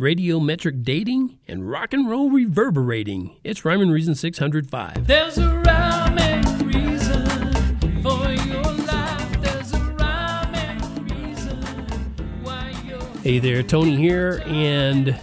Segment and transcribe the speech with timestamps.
[0.00, 3.36] radiometric dating, and rock and roll reverberating.
[3.44, 5.06] It's Rhyme and Reason 605.
[5.06, 7.26] There's a rhyme and reason
[8.02, 9.42] for your life.
[9.42, 11.62] There's a rhyme and reason
[12.42, 12.98] why you're.
[13.18, 15.20] Hey there, Tony here, and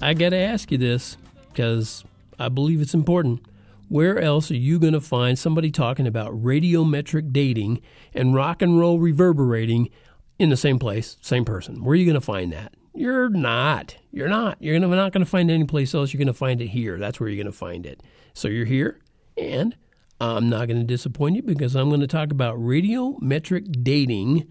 [0.00, 1.16] I gotta ask you this
[1.48, 2.04] because
[2.38, 3.40] I believe it's important.
[3.88, 7.82] Where else are you going to find somebody talking about radiometric dating
[8.14, 9.90] and rock and roll reverberating
[10.38, 11.84] in the same place, same person?
[11.84, 12.74] Where are you going to find that?
[12.94, 13.96] You're not.
[14.12, 14.56] You're not.
[14.60, 16.12] You're gonna, not going to find it anyplace else.
[16.12, 16.98] You're going to find it here.
[16.98, 18.02] That's where you're going to find it.
[18.34, 19.00] So you're here,
[19.36, 19.76] and
[20.20, 24.50] I'm not going to disappoint you because I'm going to talk about radiometric dating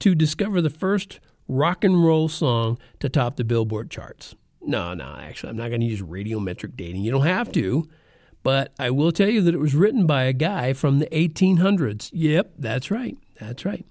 [0.00, 4.34] to discover the first rock and roll song to top the Billboard charts.
[4.60, 7.02] No, no, actually, I'm not going to use radiometric dating.
[7.02, 7.88] You don't have to.
[8.42, 12.10] But I will tell you that it was written by a guy from the 1800s.
[12.12, 13.16] Yep, that's right.
[13.40, 13.86] That's right.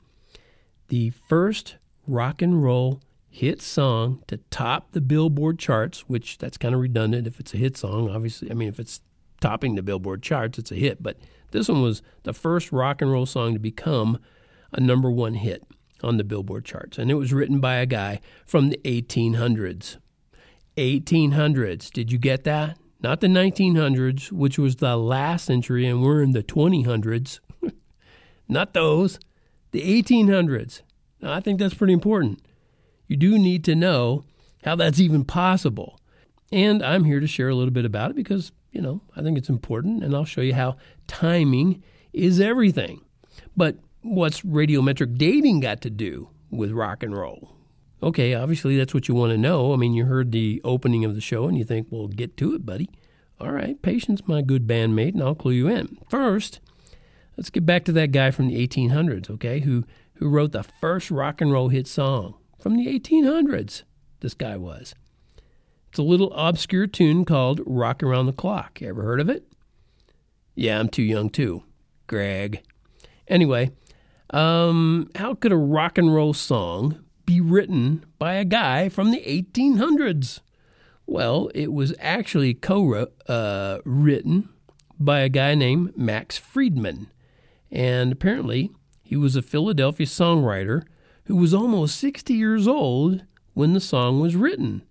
[0.89, 3.01] The first rock and roll
[3.33, 7.57] hit song to top the Billboard charts, which that's kind of redundant if it's a
[7.57, 8.09] hit song.
[8.09, 9.01] Obviously, I mean, if it's
[9.41, 11.01] topping the Billboard charts, it's a hit.
[11.01, 11.17] But
[11.51, 14.19] this one was the first rock and roll song to become
[14.71, 15.63] a number one hit
[16.03, 16.99] on the Billboard charts.
[16.99, 19.97] And it was written by a guy from the 1800s.
[20.77, 21.91] 1800s.
[21.91, 22.77] Did you get that?
[23.03, 27.39] not the 1900s, which was the last century, and we're in the 2000s.
[28.47, 29.19] not those,
[29.71, 30.81] the 1800s.
[31.21, 32.41] Now, I think that's pretty important.
[33.13, 34.23] You do need to know
[34.63, 35.99] how that's even possible.
[36.51, 39.37] And I'm here to share a little bit about it because, you know, I think
[39.37, 43.01] it's important, and I'll show you how timing is everything.
[43.55, 47.55] But what's radiometric dating got to do with rock and roll?
[48.01, 49.73] Okay, obviously that's what you want to know.
[49.73, 52.55] I mean, you heard the opening of the show and you think, well, get to
[52.55, 52.89] it, buddy.
[53.39, 55.99] All right, patience, my good bandmate, and I'll clue you in.
[56.09, 56.61] First,
[57.37, 59.83] let's get back to that guy from the 1800s, okay, who,
[60.15, 63.83] who wrote the first rock and roll hit song from the 1800s.
[64.21, 64.95] This guy was.
[65.89, 68.81] It's a little obscure tune called Rock Around the Clock.
[68.81, 69.51] Ever heard of it?
[70.55, 71.63] Yeah, I'm too young too.
[72.07, 72.63] Greg.
[73.27, 73.71] Anyway,
[74.29, 79.21] um, how could a rock and roll song be written by a guy from the
[79.21, 80.39] 1800s?
[81.05, 84.47] Well, it was actually co uh, written
[84.97, 87.11] by a guy named Max Freedman.
[87.69, 88.71] And apparently,
[89.01, 90.83] he was a Philadelphia songwriter
[91.25, 93.23] who was almost 60 years old
[93.53, 94.83] when the song was written.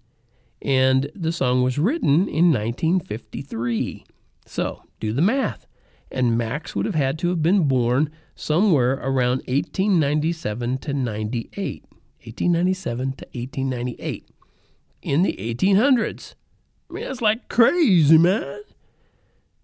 [0.61, 4.05] And the song was written in 1953.
[4.47, 5.67] So, do the math.
[6.11, 11.85] And Max would have had to have been born somewhere around 1897 to 98.
[12.25, 14.29] 1897 to 1898
[15.03, 16.35] in the 1800s.
[16.89, 18.61] I mean, that's like crazy, man.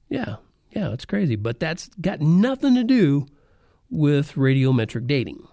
[0.09, 0.37] Yeah,
[0.73, 1.37] yeah, it's crazy.
[1.37, 3.27] But that's got nothing to do
[3.91, 5.47] with radiometric dating.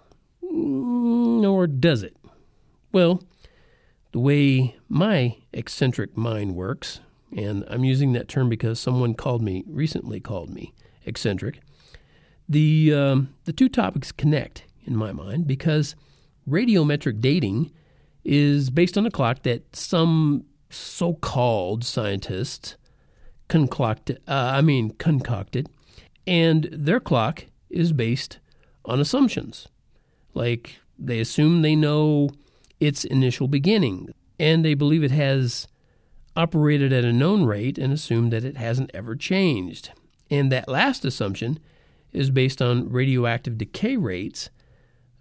[1.46, 2.16] Or does it?
[2.92, 3.24] Well,
[4.12, 7.00] the way my eccentric mind works,
[7.36, 10.74] and I'm using that term because someone called me, recently called me
[11.06, 11.60] eccentric,
[12.48, 15.96] the, um, the two topics connect in my mind because
[16.48, 17.72] radiometric dating
[18.24, 22.76] is based on a clock that some so-called scientists
[23.48, 24.20] concocted.
[24.28, 25.70] Uh, I mean, concocted,
[26.26, 28.40] and their clock is based
[28.84, 29.68] on assumptions.
[30.34, 32.30] Like they assume they know
[32.80, 35.68] its initial beginning, and they believe it has
[36.36, 39.92] operated at a known rate and assume that it hasn't ever changed.
[40.30, 41.60] And that last assumption
[42.12, 44.50] is based on radioactive decay rates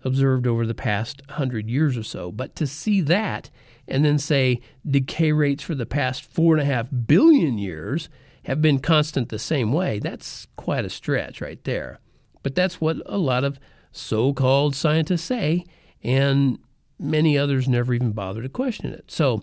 [0.02, 2.30] observed over the past hundred years or so.
[2.30, 3.50] But to see that
[3.88, 8.08] and then say decay rates for the past four and a half billion years
[8.44, 12.00] have been constant the same way, that's quite a stretch right there.
[12.42, 13.58] But that's what a lot of
[13.96, 15.64] so called scientists say,
[16.02, 16.58] and
[16.98, 19.04] many others never even bother to question it.
[19.08, 19.42] So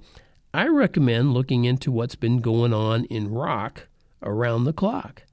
[0.54, 3.88] I recommend looking into what's been going on in rock
[4.22, 5.24] around the clock.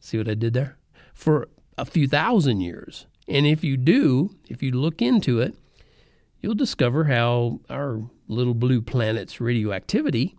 [0.00, 0.76] See what I did there?
[1.14, 3.06] For a few thousand years.
[3.26, 5.54] And if you do, if you look into it,
[6.40, 10.36] you'll discover how our little blue planet's radioactivity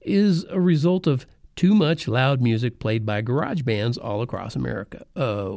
[0.00, 5.04] is a result of too much loud music played by garage bands all across America.
[5.14, 5.56] Uh,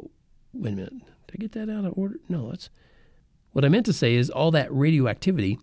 [0.53, 0.93] wait a minute.
[1.27, 2.15] Did I get that out of order?
[2.29, 2.69] No, that's
[3.51, 5.57] what I meant to say is all that radioactivity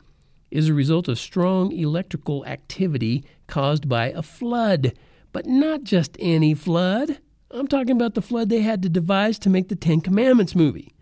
[0.51, 4.93] is a result of strong electrical activity caused by a flood,
[5.33, 7.19] but not just any flood.
[7.51, 10.95] I'm talking about the flood they had to devise to make the Ten Commandments movie.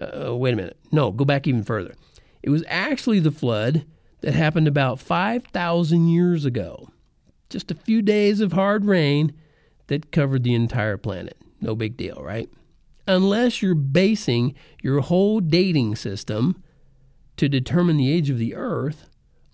[0.00, 0.78] Uh, wait a minute.
[0.92, 1.94] No, go back even further.
[2.42, 3.84] It was actually the flood
[4.20, 6.88] that happened about 5,000 years ago.
[7.50, 9.32] Just a few days of hard rain
[9.86, 11.36] that covered the entire planet.
[11.60, 12.48] No big deal, right?
[13.08, 16.62] Unless you're basing your whole dating system
[17.38, 19.08] to determine the age of the Earth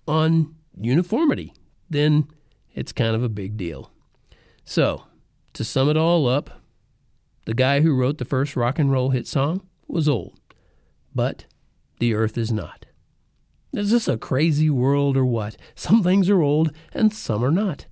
[0.07, 1.53] on uniformity,
[1.89, 2.27] then
[2.73, 3.91] it's kind of a big deal.
[4.65, 5.03] So,
[5.53, 6.61] to sum it all up,
[7.45, 10.37] the guy who wrote the first rock and roll hit song was old,
[11.13, 11.45] but
[11.99, 12.85] the earth is not.
[13.71, 15.55] Is this a crazy world or what?
[15.75, 17.85] Some things are old and some are not.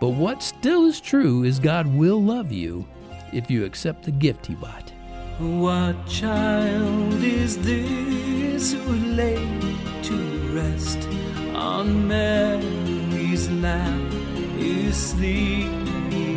[0.00, 2.86] But what still is true is God will love you
[3.32, 4.92] if you accept the gift He bought.
[5.40, 9.42] What child is this who lay
[10.02, 10.16] to
[10.52, 11.08] rest
[11.54, 14.12] on Mary's lap?
[14.58, 16.36] Is sleeping,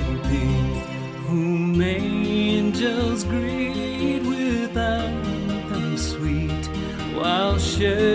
[1.27, 6.65] whom angels greet with anthems sweet,
[7.13, 8.12] while shepherds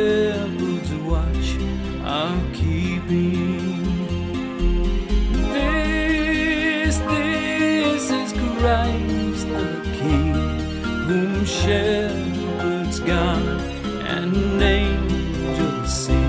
[11.19, 13.61] whom shepherds guard
[14.07, 16.28] and angels sing.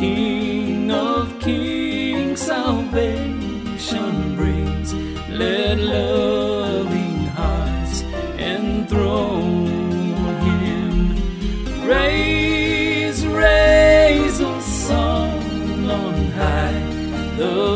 [0.00, 2.40] King of kings.
[2.40, 4.94] Salvation brings.
[5.28, 8.02] Let loving hearts
[8.38, 9.66] enthrone
[10.64, 11.86] him.
[11.86, 16.82] Raise, raise a song on high.
[17.36, 17.69] The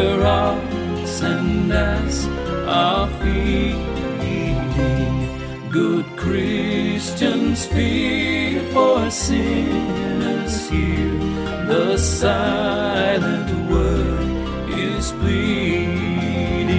[0.00, 2.26] where ox and ass
[2.66, 4.56] are feeding?
[5.70, 11.18] Good Christians fear for sinners here.
[11.72, 16.70] The silent word is pleading.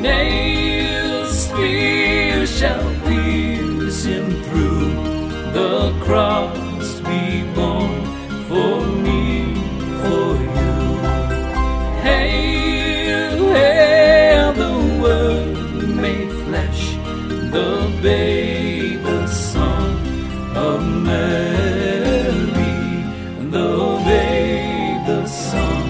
[0.00, 4.94] Nails, spear shall pierce him through.
[5.52, 6.63] The cross
[16.54, 16.94] flesh,
[17.50, 22.30] the babe, the son of Mary,
[23.50, 25.88] the babe, the son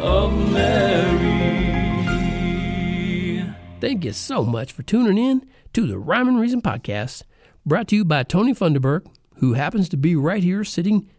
[0.00, 1.12] of Mary.
[3.80, 7.24] Thank you so much for tuning in to the Rhyme and Reason podcast,
[7.64, 11.10] brought to you by Tony Funderburk, who happens to be right here sitting.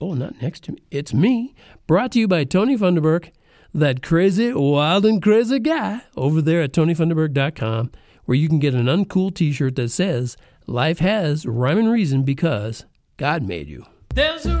[0.00, 0.78] Oh, not next to me.
[0.92, 1.56] It's me.
[1.88, 3.32] Brought to you by Tony Funderburk,
[3.74, 7.90] that crazy, wild, and crazy guy over there at TonyFunderburk.com,
[8.24, 10.36] where you can get an uncool t shirt that says,
[10.66, 12.84] Life has rhyme and reason because
[13.16, 13.86] God made you.
[14.14, 14.56] There's a